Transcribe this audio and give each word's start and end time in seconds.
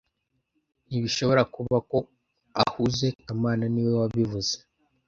Ntibishobora 0.87 1.41
kuba 1.53 1.75
ko 1.89 1.97
ahuze 2.65 3.07
kamana 3.25 3.63
niwe 3.73 3.93
wabivuze 4.01 4.55